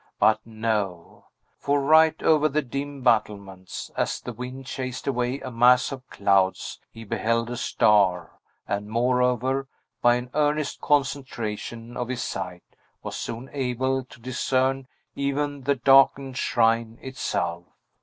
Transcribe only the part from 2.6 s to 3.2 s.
dim